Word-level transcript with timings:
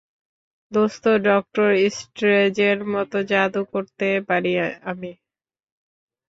দোস্ত, 0.71 1.03
ডক্টর 1.27 1.67
স্ট্রেঞ্জের 1.91 2.77
মতো 2.93 3.17
জাদু 3.31 3.61
করতে 3.73 4.07
পারি 4.27 4.51
আমি। 4.91 5.11